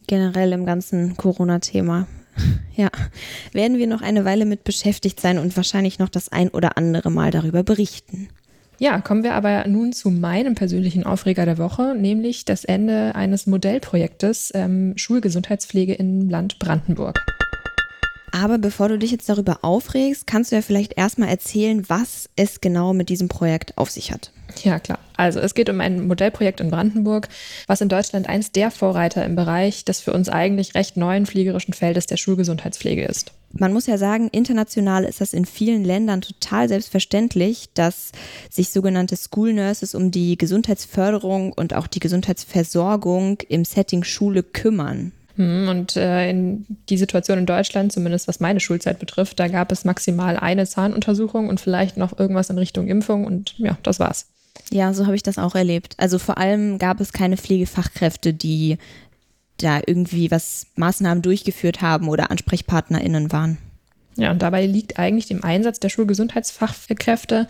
Generell 0.08 0.54
im 0.54 0.66
ganzen 0.66 1.18
Corona-Thema 1.18 2.08
Ja, 2.76 2.90
werden 3.54 3.78
wir 3.78 3.88
noch 3.88 4.02
eine 4.02 4.26
Weile 4.26 4.46
mit 4.46 4.66
beschäftigt 4.66 5.22
sein 5.22 5.38
und 5.38 5.56
wahrscheinlich 5.56 5.98
noch 5.98 6.10
das 6.10 6.30
ein 6.30 6.50
oder 6.50 6.78
andere 6.78 7.10
Mal 7.10 7.32
darüber 7.32 7.64
berichten. 7.64 8.28
Ja, 8.78 9.00
kommen 9.00 9.24
wir 9.24 9.36
aber 9.36 9.66
nun 9.68 9.94
zu 9.94 10.10
meinem 10.10 10.56
persönlichen 10.56 11.06
Aufreger 11.06 11.46
der 11.46 11.58
Woche, 11.58 11.96
nämlich 11.98 12.44
das 12.44 12.66
Ende 12.66 13.16
eines 13.16 13.48
Modellprojektes 13.48 14.52
ähm, 14.54 14.94
Schulgesundheitspflege 14.98 15.94
im 15.94 16.30
Land 16.30 16.60
Brandenburg. 16.60 17.18
Aber 18.36 18.58
bevor 18.58 18.90
du 18.90 19.00
dich 19.00 19.12
jetzt 19.12 19.30
darüber 19.30 19.60
aufregst, 19.62 20.28
kannst 20.28 20.52
du 20.52 20.58
ja 20.58 20.62
vielleicht 20.62 20.98
erstmal 20.98 21.30
erzählen, 21.30 21.88
was 21.88 22.30
es 22.36 22.60
genau 22.60 22.92
mit 22.92 23.08
diesem 23.08 23.30
Projekt 23.30 23.78
auf 23.78 23.90
sich 23.90 24.12
hat. 24.12 24.34
Ja, 24.62 24.78
klar. 24.80 25.00
Also 25.16 25.40
es 25.40 25.54
geht 25.54 25.70
um 25.70 25.80
ein 25.80 26.06
Modellprojekt 26.06 26.60
in 26.60 26.70
Brandenburg, 26.70 27.30
was 27.68 27.80
in 27.80 27.88
Deutschland 27.88 28.28
eins 28.28 28.52
der 28.52 28.72
Vorreiter 28.72 29.24
im 29.24 29.38
Bereich 29.38 29.86
des 29.86 30.02
für 30.02 30.12
uns 30.12 30.28
eigentlich 30.28 30.76
recht 30.76 30.98
neuen 30.98 31.26
fliegerischen 31.26 31.74
Feldes 31.74 32.08
der 32.08 32.18
Schulgesundheitspflege 32.18 33.06
ist. 33.06 33.32
Man 33.54 33.72
muss 33.72 33.88
ja 33.88 33.98
sagen, 33.98 34.28
international 34.34 35.06
ist 35.06 35.22
das 35.22 35.32
in 35.32 35.46
vielen 35.46 35.86
Ländern 35.86 36.20
total 36.20 36.68
selbstverständlich, 36.68 37.70
dass 37.74 38.12
sich 38.50 38.70
sogenannte 38.70 39.16
School 39.16 39.54
Nurses 39.54 39.96
um 39.96 40.12
die 40.12 40.38
Gesundheitsförderung 40.38 41.54
und 41.54 41.74
auch 41.74 41.88
die 41.88 42.02
Gesundheitsversorgung 42.02 43.38
im 43.48 43.64
Setting 43.64 44.04
Schule 44.04 44.44
kümmern. 44.44 45.14
Hm, 45.36 45.68
und 45.68 45.96
äh, 45.98 46.30
in 46.30 46.66
die 46.90 46.98
Situation 46.98 47.38
in 47.38 47.46
Deutschland, 47.46 47.92
zumindest 47.92 48.28
was 48.28 48.40
meine 48.40 48.60
Schulzeit 48.60 49.00
betrifft, 49.00 49.40
da 49.40 49.48
gab 49.48 49.72
es 49.72 49.84
maximal 49.84 50.38
eine 50.38 50.66
Zahnuntersuchung 50.66 51.50
und 51.50 51.60
vielleicht 51.60 51.98
noch 51.98 52.18
irgendwas 52.18 52.50
in 52.50 52.58
Richtung 52.58 52.88
Impfung 52.88 53.26
und 53.26 53.58
ja, 53.58 53.78
das 53.84 54.00
war's. 54.00 54.28
Ja, 54.72 54.94
so 54.94 55.06
habe 55.06 55.16
ich 55.16 55.24
das 55.24 55.38
auch 55.38 55.56
erlebt. 55.56 55.96
Also 55.98 56.18
vor 56.18 56.38
allem 56.38 56.80
gab 56.80 57.02
es 57.02 57.12
keine 57.12 57.38
Pflegefachkräfte, 57.38 58.34
die 58.34 58.78
da 59.58 59.82
irgendwie 59.86 60.32
was 60.32 60.68
Maßnahmen 60.76 61.22
durchgeführt 61.22 61.82
haben 61.82 62.10
oder 62.10 62.32
AnsprechpartnerInnen 62.32 63.32
waren. 63.32 63.58
Ja, 64.18 64.32
und 64.32 64.42
dabei 64.42 64.66
liegt 64.66 64.98
eigentlich 64.98 65.28
dem 65.28 65.44
Einsatz 65.44 65.80
der 65.80 65.90
Schulgesundheitsfachkräfte 65.90 67.48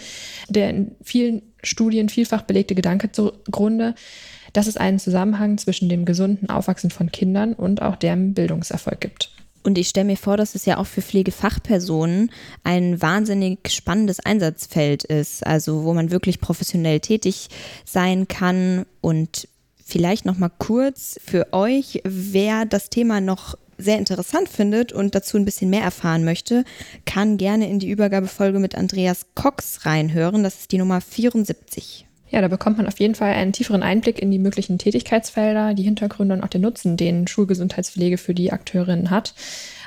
der 0.50 0.72
in 0.72 0.96
vielen 1.04 1.44
Studien 1.64 2.10
vielfach 2.10 2.42
belegte 2.42 2.76
Gedanke 2.76 3.12
zugrunde, 3.12 3.94
dass 4.56 4.68
es 4.68 4.78
einen 4.78 5.00
Zusammenhang 5.00 5.58
zwischen 5.58 5.90
dem 5.90 6.06
gesunden 6.06 6.50
Aufwachsen 6.50 6.90
von 6.90 7.12
Kindern 7.12 7.54
und 7.54 7.82
auch 7.82 7.98
deren 7.98 8.34
Bildungserfolg 8.34 9.02
gibt. 9.02 9.32
Und 9.64 9.78
ich 9.78 9.90
stelle 9.90 10.06
mir 10.06 10.18
vor, 10.18 10.38
dass 10.38 10.54
es 10.56 10.66
ja 10.66 10.78
auch 10.78 10.86
für 10.86 11.02
Pflegefachpersonen 11.02 12.32
ein 12.64 13.02
wahnsinnig 13.02 13.68
spannendes 13.70 14.20
Einsatzfeld 14.20 15.04
ist, 15.04 15.46
also 15.46 15.84
wo 15.84 15.94
man 15.94 16.12
wirklich 16.12 16.40
professionell 16.40 17.00
tätig 17.00 17.48
sein 17.84 18.28
kann. 18.28 18.86
Und 19.02 19.48
vielleicht 19.84 20.26
noch 20.26 20.38
mal 20.38 20.52
kurz 20.58 21.20
für 21.26 21.52
euch, 21.52 22.02
wer 22.04 22.66
das 22.66 22.90
Thema 22.92 23.22
noch 23.22 23.56
sehr 23.78 23.98
interessant 23.98 24.48
findet 24.48 24.94
und 24.94 25.16
dazu 25.16 25.36
ein 25.36 25.46
bisschen 25.46 25.70
mehr 25.70 25.84
erfahren 25.84 26.24
möchte, 26.24 26.64
kann 27.06 27.38
gerne 27.38 27.68
in 27.68 27.80
die 27.80 27.90
Übergabefolge 27.90 28.60
mit 28.60 28.76
Andreas 28.76 29.26
Cox 29.34 29.86
reinhören. 29.86 30.44
Das 30.44 30.60
ist 30.60 30.72
die 30.72 30.78
Nummer 30.78 31.02
74. 31.02 32.05
Ja, 32.30 32.42
da 32.42 32.48
bekommt 32.48 32.78
man 32.78 32.88
auf 32.88 33.00
jeden 33.00 33.16
Fall 33.16 33.34
einen 33.34 33.54
tieferen 33.54 33.84
Einblick 33.84 34.20
in 34.20 34.32
die 34.32 34.40
möglichen 34.40 34.78
Tätigkeitsfelder, 34.78 35.74
die 35.74 35.84
Hintergründe 35.84 36.36
und 36.36 36.44
auch 36.44 36.50
den 36.50 36.62
Nutzen, 36.62 36.98
den 36.98 37.28
Schulgesundheitspflege 37.28 38.18
für 38.18 38.34
die 38.34 38.52
Akteurinnen 38.52 39.12
hat. 39.12 39.34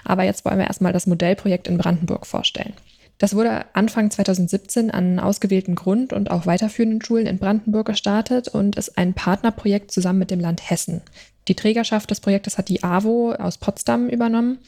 Aber 0.05 0.23
jetzt 0.23 0.45
wollen 0.45 0.59
wir 0.59 0.67
erstmal 0.67 0.93
das 0.93 1.07
Modellprojekt 1.07 1.69
in 1.69 1.79
Brandenburg 1.79 2.27
vorstellen. 2.27 2.73
Das 3.19 3.35
wurde 3.35 3.65
Anfang 3.75 4.13
2017 4.13 4.93
an 4.93 5.19
ausgewählten 5.19 5.75
Grund- 5.75 6.13
und 6.13 6.31
auch 6.31 6.47
weiterführenden 6.47 7.03
Schulen 7.03 7.27
in 7.27 7.39
Brandenburg 7.39 7.87
gestartet 7.87 8.47
und 8.47 8.77
ist 8.77 8.97
ein 8.97 9.13
Partnerprojekt 9.13 9.91
zusammen 9.91 10.21
mit 10.21 10.31
dem 10.31 10.39
Land 10.39 10.71
Hessen. 10.71 11.03
Die 11.49 11.57
Trägerschaft 11.57 12.11
des 12.11 12.21
Projektes 12.21 12.59
hat 12.59 12.69
die 12.69 12.85
AWO 12.85 13.33
aus 13.33 13.59
Potsdam 13.59 14.09
übernommen 14.09 14.59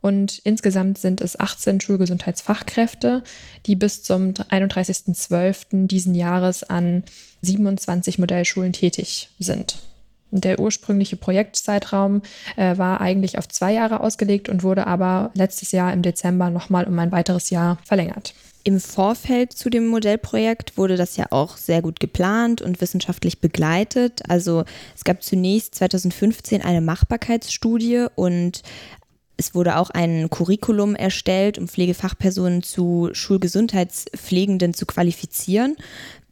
und 0.00 0.38
insgesamt 0.44 0.98
sind 0.98 1.20
es 1.20 1.38
18 1.38 1.80
Schulgesundheitsfachkräfte, 1.80 3.22
die 3.66 3.76
bis 3.76 4.02
zum 4.02 4.32
31.12. 4.32 5.86
diesen 5.86 6.14
Jahres 6.14 6.62
an 6.62 7.04
27 7.42 8.18
Modellschulen 8.18 8.72
tätig 8.72 9.30
sind. 9.38 9.78
Der 10.30 10.58
ursprüngliche 10.58 11.16
Projektzeitraum 11.16 12.20
äh, 12.56 12.76
war 12.76 13.00
eigentlich 13.00 13.38
auf 13.38 13.48
zwei 13.48 13.72
Jahre 13.72 14.00
ausgelegt 14.00 14.48
und 14.48 14.62
wurde 14.62 14.86
aber 14.86 15.30
letztes 15.34 15.72
Jahr 15.72 15.92
im 15.92 16.02
Dezember 16.02 16.50
nochmal 16.50 16.84
um 16.84 16.98
ein 16.98 17.12
weiteres 17.12 17.48
Jahr 17.48 17.78
verlängert. 17.84 18.34
Im 18.64 18.80
Vorfeld 18.80 19.54
zu 19.54 19.70
dem 19.70 19.86
Modellprojekt 19.86 20.76
wurde 20.76 20.96
das 20.96 21.16
ja 21.16 21.26
auch 21.30 21.56
sehr 21.56 21.80
gut 21.80 22.00
geplant 22.00 22.60
und 22.60 22.82
wissenschaftlich 22.82 23.40
begleitet. 23.40 24.28
Also 24.28 24.64
es 24.94 25.04
gab 25.04 25.22
zunächst 25.22 25.76
2015 25.76 26.60
eine 26.60 26.82
Machbarkeitsstudie 26.82 28.08
und 28.14 28.62
es 29.38 29.54
wurde 29.54 29.76
auch 29.76 29.90
ein 29.90 30.28
Curriculum 30.30 30.96
erstellt, 30.96 31.58
um 31.58 31.68
Pflegefachpersonen 31.68 32.64
zu 32.64 33.10
Schulgesundheitspflegenden 33.12 34.74
zu 34.74 34.84
qualifizieren. 34.84 35.76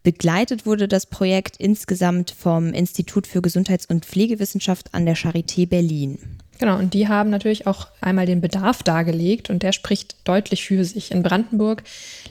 Begleitet 0.02 0.66
wurde 0.66 0.88
das 0.88 1.06
Projekt 1.06 1.56
insgesamt 1.56 2.32
vom 2.32 2.72
Institut 2.72 3.28
für 3.28 3.40
Gesundheits- 3.40 3.86
und 3.86 4.04
Pflegewissenschaft 4.04 4.92
an 4.92 5.06
der 5.06 5.16
Charité 5.16 5.68
Berlin. 5.68 6.18
Genau, 6.58 6.78
und 6.78 6.94
die 6.94 7.06
haben 7.08 7.28
natürlich 7.28 7.66
auch 7.66 7.88
einmal 8.00 8.24
den 8.24 8.40
Bedarf 8.40 8.82
dargelegt 8.82 9.50
und 9.50 9.62
der 9.62 9.72
spricht 9.72 10.16
deutlich 10.24 10.64
für 10.64 10.84
sich. 10.84 11.10
In 11.10 11.22
Brandenburg 11.22 11.82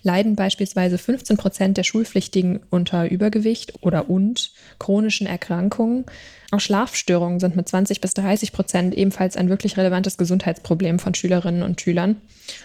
leiden 0.02 0.36
beispielsweise 0.36 0.98
15 0.98 1.38
Prozent 1.38 1.78
der 1.78 1.84
Schulpflichtigen 1.84 2.62
unter 2.72 3.10
Übergewicht 3.10 3.74
oder 3.82 4.10
und 4.10 4.52
chronischen 4.80 5.28
Erkrankungen. 5.28 6.06
Auch 6.52 6.60
Schlafstörungen 6.60 7.40
sind 7.40 7.56
mit 7.56 7.68
20 7.68 8.02
bis 8.02 8.14
30 8.16 8.52
Prozent 8.52 8.96
ebenfalls 8.96 9.38
ein 9.38 9.50
wirklich 9.50 9.78
relevantes 9.78 10.18
Gesundheitsproblem 10.18 11.00
von 11.00 11.14
Schülerinnen 11.14 11.64
und 11.64 11.82
Schülern. 11.82 12.18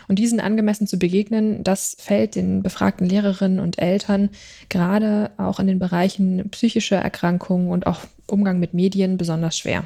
Und 0.09 0.19
diesen 0.19 0.41
angemessen 0.41 0.87
zu 0.87 0.99
begegnen, 0.99 1.63
das 1.65 1.97
fällt 1.99 2.37
den 2.37 2.63
befragten 2.63 3.09
Lehrerinnen 3.09 3.61
und 3.61 3.79
Eltern 3.79 4.31
gerade 4.69 5.31
auch 5.37 5.61
in 5.61 5.67
den 5.67 5.79
Bereichen 5.79 6.49
psychische 6.51 6.95
Erkrankungen 6.95 7.71
und 7.71 7.87
auch 7.87 8.01
Umgang 8.27 8.61
mit 8.61 8.75
Medien 8.75 9.17
besonders 9.17 9.59
schwer. 9.59 9.85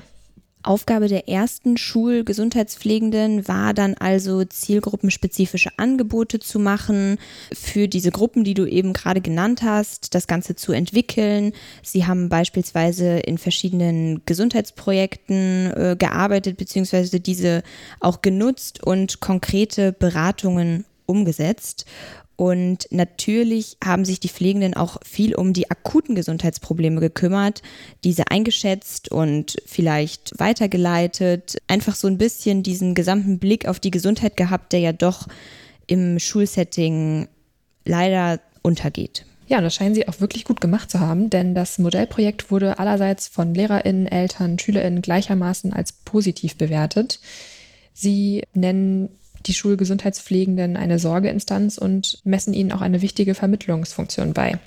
Aufgabe 0.67 1.09
der 1.09 1.29
ersten 1.29 1.77
Schulgesundheitspflegenden 1.77 3.47
war 3.49 3.75
dann 3.75 3.95
also 3.95 4.45
zielgruppenspezifische 4.45 5.71
Angebote 5.77 6.39
zu 6.39 6.59
machen 6.59 7.19
für 7.53 7.89
diese 7.89 8.11
Gruppen, 8.11 8.45
die 8.45 8.55
du 8.55 8.67
eben 8.67 8.93
gerade 8.93 9.21
genannt 9.21 9.63
hast, 9.63 10.15
das 10.15 10.27
Ganze 10.27 10.57
zu 10.57 10.73
entwickeln. 10.73 11.53
Sie 11.83 12.07
haben 12.07 12.29
beispielsweise 12.29 13.19
in 13.19 13.39
verschiedenen 13.39 14.23
Gesundheitsprojekten 14.27 15.73
äh, 15.73 15.97
gearbeitet 15.99 16.57
beziehungsweise 16.57 17.21
diese 17.21 17.63
auch 18.01 18.23
genutzt 18.23 18.83
und 18.83 19.21
konkrete 19.21 19.93
Beratungen 19.93 20.85
umgesetzt. 21.07 21.87
Und 22.37 22.89
natürlich 22.91 23.77
haben 23.85 24.05
sich 24.05 24.19
die 24.19 24.29
Pflegenden 24.29 24.75
auch 24.75 24.99
viel 25.05 25.35
um 25.37 25.53
die 25.53 25.71
akuten 25.71 26.17
Gesundheitsprobleme 26.17 27.01
gekümmert, 27.01 27.63
diese 28.03 28.31
eingeschätzt 28.31 29.13
und 29.13 29.57
vielleicht 29.67 30.33
weitergeleitet, 30.39 31.59
einfach 31.69 31.95
so 31.95 32.09
ein 32.09 32.19
bisschen 32.19 32.65
diesen 32.65 32.95
gesamten 32.95 33.39
Blick 33.39 33.69
auf 33.69 33.79
die 33.79 33.93
Gesundheit 33.93 34.37
gehabt, 34.37 34.73
der 34.73 34.81
ja 34.81 34.93
doch 34.93 35.29
im 35.87 36.19
Schulsetting 36.19 37.29
leider 37.85 38.41
untergeht. 38.63 39.27
Ja, 39.47 39.61
das 39.61 39.75
scheinen 39.75 39.95
sie 39.95 40.09
auch 40.09 40.21
wirklich 40.21 40.45
gut 40.45 40.61
gemacht 40.61 40.91
zu 40.91 41.01
haben, 41.01 41.29
denn 41.29 41.55
das 41.55 41.79
Modellprojekt 41.79 42.51
wurde 42.51 42.79
allerseits 42.79 43.29
von 43.29 43.55
LehrerInnen, 43.55 44.07
Eltern, 44.07 44.59
SchülerInnen 44.59 45.03
gleichermaßen 45.03 45.73
als 45.73 45.93
positiv 45.93 46.57
bewertet. 46.57 47.21
Sie 47.93 48.43
nennen 48.55 49.11
die 49.47 49.55
Schulgesundheitspflegenden 49.55 50.77
eine 50.77 50.99
Sorgeinstanz 50.99 51.79
und 51.79 52.21
messen 52.25 52.55
ihnen 52.55 52.73
auch 52.73 52.81
eine 52.81 53.03
wichtige 53.03 53.35
Vermittlungsfunktion 53.35 54.33
bei. 54.33 54.59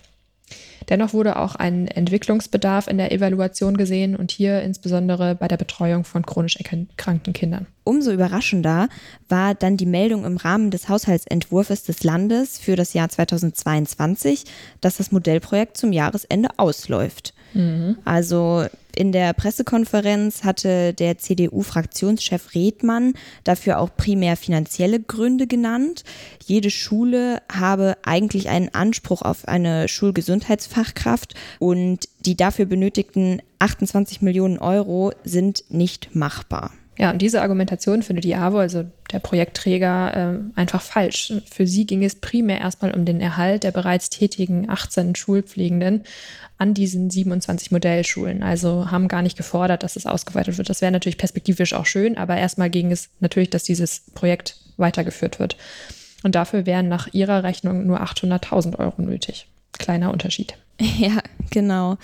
Dennoch 0.89 1.13
wurde 1.13 1.37
auch 1.37 1.55
ein 1.55 1.87
Entwicklungsbedarf 1.87 2.87
in 2.87 2.97
der 2.97 3.11
Evaluation 3.11 3.75
gesehen 3.75 4.15
und 4.15 4.31
hier 4.31 4.61
insbesondere 4.61 5.35
bei 5.35 5.47
der 5.49 5.57
Betreuung 5.57 6.05
von 6.05 6.25
chronisch 6.25 6.55
erkrankten 6.55 7.33
Kindern. 7.33 7.67
Umso 7.83 8.11
überraschender 8.11 8.87
war 9.27 9.53
dann 9.53 9.75
die 9.75 9.85
Meldung 9.85 10.23
im 10.23 10.37
Rahmen 10.37 10.71
des 10.71 10.87
Haushaltsentwurfs 10.87 11.83
des 11.83 12.03
Landes 12.03 12.57
für 12.57 12.77
das 12.77 12.93
Jahr 12.93 13.09
2022, 13.09 14.45
dass 14.79 14.97
das 14.97 15.11
Modellprojekt 15.11 15.75
zum 15.75 15.91
Jahresende 15.91 16.49
ausläuft. 16.55 17.33
Mhm. 17.57 17.97
Also 18.05 18.65
in 18.95 19.11
der 19.11 19.33
Pressekonferenz 19.33 20.43
hatte 20.43 20.93
der 20.93 21.17
CDU-Fraktionschef 21.17 22.53
Redmann 22.53 23.13
dafür 23.43 23.79
auch 23.79 23.89
primär 23.95 24.37
finanzielle 24.37 24.99
Gründe 24.99 25.47
genannt. 25.47 26.03
Jede 26.45 26.69
Schule 26.69 27.41
habe 27.51 27.97
eigentlich 28.03 28.49
einen 28.49 28.73
Anspruch 28.73 29.23
auf 29.23 29.47
eine 29.47 29.87
Schulgesundheitsfachkraft 29.87 31.33
und 31.59 32.07
die 32.25 32.37
dafür 32.37 32.65
benötigten 32.65 33.41
28 33.59 34.21
Millionen 34.21 34.59
Euro 34.59 35.11
sind 35.23 35.65
nicht 35.69 36.15
machbar. 36.15 36.71
Ja, 36.97 37.11
und 37.11 37.21
diese 37.21 37.41
Argumentation 37.41 38.01
findet 38.01 38.25
die 38.25 38.35
AWO, 38.35 38.57
also 38.57 38.85
der 39.11 39.19
Projektträger, 39.19 40.15
äh, 40.55 40.59
einfach 40.59 40.81
falsch. 40.81 41.31
Für 41.49 41.67
sie 41.67 41.85
ging 41.85 42.03
es 42.03 42.15
primär 42.15 42.59
erstmal 42.59 42.93
um 42.93 43.05
den 43.05 43.21
Erhalt 43.21 43.63
der 43.63 43.71
bereits 43.71 44.09
tätigen 44.09 44.69
18 44.69 45.15
Schulpflegenden 45.15 46.03
an 46.57 46.73
diesen 46.73 47.11
27 47.11 47.71
Modellschulen. 47.71 48.41
Also 48.41 48.89
haben 48.89 49.07
gar 49.07 49.21
nicht 49.21 49.37
gefordert, 49.37 49.83
dass 49.83 49.95
es 49.95 50.07
ausgeweitet 50.07 50.57
wird. 50.57 50.69
Das 50.69 50.81
wäre 50.81 50.91
natürlich 50.91 51.19
perspektivisch 51.19 51.73
auch 51.73 51.85
schön, 51.85 52.17
aber 52.17 52.35
erstmal 52.35 52.71
ging 52.71 52.91
es 52.91 53.09
natürlich, 53.19 53.51
dass 53.51 53.63
dieses 53.63 54.01
Projekt 54.15 54.57
weitergeführt 54.77 55.39
wird. 55.39 55.55
Und 56.23 56.33
dafür 56.33 56.65
wären 56.65 56.87
nach 56.87 57.13
ihrer 57.13 57.43
Rechnung 57.43 57.85
nur 57.85 58.01
800.000 58.01 58.79
Euro 58.79 59.03
nötig. 59.03 59.47
Kleiner 59.77 60.11
Unterschied. 60.11 60.55
Ja, 60.99 61.21
genau. 61.49 61.97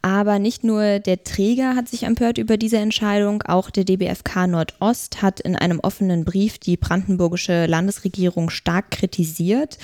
Aber 0.00 0.38
nicht 0.38 0.64
nur 0.64 1.00
der 1.00 1.24
Träger 1.24 1.74
hat 1.74 1.88
sich 1.88 2.04
empört 2.04 2.38
über 2.38 2.56
diese 2.56 2.78
Entscheidung, 2.78 3.42
auch 3.42 3.68
der 3.68 3.84
DBFK 3.84 4.46
Nordost 4.46 5.22
hat 5.22 5.40
in 5.40 5.56
einem 5.56 5.80
offenen 5.80 6.24
Brief 6.24 6.58
die 6.58 6.76
brandenburgische 6.76 7.66
Landesregierung 7.66 8.48
stark 8.48 8.92
kritisiert. 8.92 9.78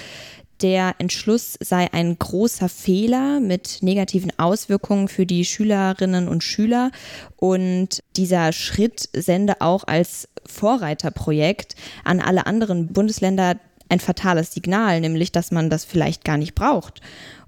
Der 0.62 0.94
Entschluss 0.98 1.58
sei 1.60 1.92
ein 1.92 2.16
großer 2.16 2.68
Fehler 2.68 3.40
mit 3.40 3.78
negativen 3.82 4.32
Auswirkungen 4.38 5.08
für 5.08 5.26
die 5.26 5.44
Schülerinnen 5.44 6.28
und 6.28 6.44
Schüler 6.44 6.92
und 7.36 8.02
dieser 8.16 8.52
Schritt 8.52 9.08
sende 9.12 9.60
auch 9.60 9.84
als 9.84 10.28
Vorreiterprojekt 10.46 11.74
an 12.04 12.20
alle 12.20 12.46
anderen 12.46 12.92
Bundesländer 12.92 13.56
ein 13.88 14.00
fatales 14.00 14.54
Signal, 14.54 15.00
nämlich 15.00 15.32
dass 15.32 15.50
man 15.50 15.70
das 15.70 15.84
vielleicht 15.84 16.24
gar 16.24 16.36
nicht 16.36 16.54
braucht. 16.54 17.00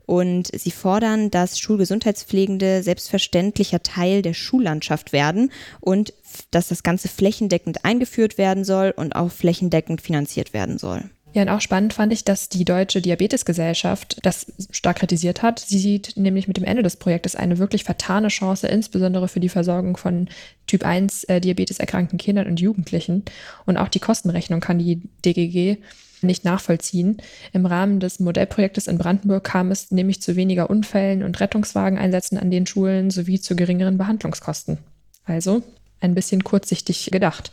Und 0.07 0.51
sie 0.57 0.71
fordern, 0.71 1.31
dass 1.31 1.59
Schulgesundheitspflegende 1.59 2.83
selbstverständlicher 2.83 3.83
Teil 3.83 4.23
der 4.23 4.35
Schullandschaft 4.35 5.13
werden 5.13 5.51
und 5.81 6.15
dass 6.53 6.69
das 6.69 6.85
Ganze 6.85 7.09
flächendeckend 7.09 7.85
eingeführt 7.85 8.39
werden 8.39 8.65
soll 8.65 8.95
und 8.97 9.17
auch 9.17 9.33
flächendeckend 9.33 10.01
finanziert 10.01 10.53
werden 10.53 10.79
soll. 10.79 11.11
Ja, 11.37 11.43
und 11.43 11.51
auch 11.51 11.61
spannend 11.61 11.93
fand 11.93 12.15
ich, 12.15 12.25
dass 12.25 12.49
die 12.49 12.65
Deutsche 12.65 13.03
Diabetesgesellschaft 13.03 14.25
das 14.25 14.47
stark 14.71 15.01
kritisiert 15.01 15.43
hat. 15.43 15.59
Sie 15.59 15.79
sieht 15.79 16.17
nämlich 16.17 16.49
mit 16.49 16.57
dem 16.57 16.65
Ende 16.65 16.83
des 16.83 16.97
Projektes 16.97 17.37
eine 17.37 17.59
wirklich 17.59 17.85
vertane 17.85 18.29
Chance, 18.29 18.69
insbesondere 18.69 19.29
für 19.29 19.39
die 19.39 19.51
Versorgung 19.51 19.99
von 19.99 20.29
Typ 20.67 20.83
1 20.83 21.25
äh, 21.25 21.43
Diabetes 21.43 21.79
erkrankten 21.79 22.17
Kindern 22.17 22.47
und 22.47 22.59
Jugendlichen. 22.59 23.23
Und 23.67 23.77
auch 23.77 23.89
die 23.89 23.99
Kostenrechnung 23.99 24.61
kann 24.61 24.79
die 24.79 25.03
DGG 25.27 25.77
nicht 26.23 26.45
nachvollziehen. 26.45 27.19
Im 27.53 27.67
Rahmen 27.67 28.01
des 28.01 28.21
Modellprojektes 28.21 28.87
in 28.87 28.99
Brandenburg 28.99 29.45
kam 29.45 29.71
es 29.71 29.91
nämlich 29.91 30.23
zu 30.23 30.37
weniger 30.37 30.71
Unfällen 30.71 31.23
und 31.23 31.41
Rettungswageneinsätzen 31.41 32.39
an 32.39 32.51
den 32.51 32.67
Schulen 32.67 33.11
sowie 33.11 33.41
zu 33.41 33.57
geringeren 33.57 33.99
Behandlungskosten. 33.99 34.79
Also 35.25 35.63
ein 36.01 36.15
bisschen 36.15 36.45
kurzsichtig 36.45 37.09
gedacht. 37.11 37.51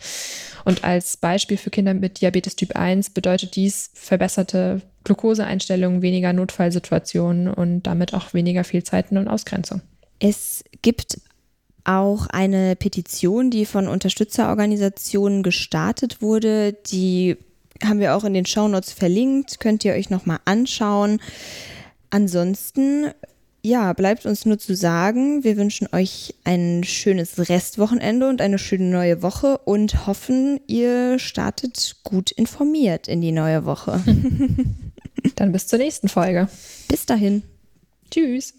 Und 0.66 0.84
als 0.84 1.18
Beispiel 1.18 1.58
für 1.58 1.70
Kinder 1.70 1.94
mit 1.94 2.22
Diabetes 2.22 2.56
Typ 2.56 2.76
1 2.76 3.10
bedeutet 3.12 3.56
dies 3.56 3.92
verbesserte 3.94 4.82
Glukoseeinstellungen, 5.04 6.02
weniger 6.02 6.32
Notfallsituationen 6.34 7.50
und 7.50 7.84
damit 7.84 8.14
auch 8.14 8.34
weniger 8.34 8.64
Fehlzeiten 8.64 9.18
und 9.18 9.28
Ausgrenzung. 9.28 9.82
Es 10.20 10.64
gibt 10.82 11.20
auch 11.84 12.28
eine 12.28 12.78
Petition, 12.78 13.52
die 13.52 13.66
von 13.66 13.90
Unterstützerorganisationen 13.90 15.44
gestartet 15.44 16.22
wurde, 16.22 16.74
die 16.74 17.38
haben 17.86 18.00
wir 18.00 18.16
auch 18.16 18.24
in 18.24 18.34
den 18.34 18.46
Shownotes 18.46 18.92
verlinkt, 18.92 19.60
könnt 19.60 19.84
ihr 19.86 19.94
euch 19.94 20.10
nochmal 20.10 20.40
anschauen. 20.46 21.22
Ansonsten, 22.10 23.12
ja, 23.62 23.94
bleibt 23.94 24.26
uns 24.26 24.46
nur 24.46 24.60
zu 24.60 24.76
sagen, 24.76 25.44
wir 25.44 25.58
wünschen 25.58 25.88
euch 25.92 26.36
ein 26.44 26.84
schönes 26.84 27.50
Restwochenende 27.50 28.30
und 28.30 28.42
eine 28.42 28.60
schöne 28.60 28.86
neue 28.86 29.22
Woche 29.22 29.58
und 29.60 30.08
hoffen, 30.08 30.60
ihr 30.68 31.20
startet 31.20 31.98
gut 32.04 32.32
informiert 32.32 33.08
in 33.08 33.22
die 33.22 33.32
neue 33.32 33.66
Woche. 33.66 34.02
Dann 35.36 35.52
bis 35.52 35.68
zur 35.68 35.80
nächsten 35.80 36.10
Folge. 36.10 36.48
Bis 36.88 37.06
dahin. 37.06 37.44
Tschüss. 38.12 38.54